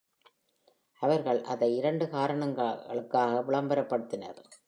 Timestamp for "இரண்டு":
1.75-2.09